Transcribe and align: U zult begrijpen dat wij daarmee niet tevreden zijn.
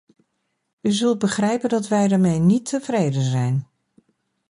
U 0.81 0.91
zult 0.91 1.19
begrijpen 1.19 1.69
dat 1.69 1.87
wij 1.87 2.07
daarmee 2.07 2.39
niet 2.39 2.65
tevreden 2.65 3.21
zijn. 3.21 3.67